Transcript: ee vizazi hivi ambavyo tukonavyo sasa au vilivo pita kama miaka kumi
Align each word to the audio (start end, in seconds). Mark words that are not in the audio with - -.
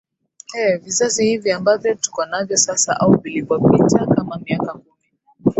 ee 0.57 0.77
vizazi 0.77 1.25
hivi 1.25 1.51
ambavyo 1.51 1.95
tukonavyo 1.95 2.57
sasa 2.57 2.99
au 2.99 3.15
vilivo 3.19 3.59
pita 3.59 4.05
kama 4.05 4.37
miaka 4.45 4.71
kumi 4.73 4.99